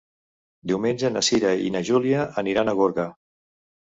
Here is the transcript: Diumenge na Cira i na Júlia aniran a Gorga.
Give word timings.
Diumenge 0.71 1.11
na 1.17 1.21
Cira 1.27 1.51
i 1.65 1.69
na 1.77 1.83
Júlia 1.91 2.25
aniran 2.43 2.71
a 2.71 2.75
Gorga. 2.83 3.05